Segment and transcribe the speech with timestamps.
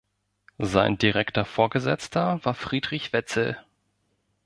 [0.57, 3.63] Sein direkter Vorgesetzter war Friedrich Wetzel.